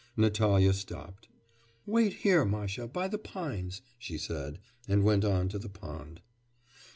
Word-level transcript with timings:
Natalya 0.17 0.73
stopped. 0.73 1.27
'Wait 1.85 2.11
here, 2.25 2.43
Masha, 2.43 2.87
by 2.87 3.07
the 3.07 3.19
pines,' 3.19 3.83
she 3.99 4.17
said, 4.17 4.57
and 4.87 5.03
went 5.03 5.23
on 5.23 5.47
to 5.49 5.59
the 5.59 5.69
pond. 5.69 6.21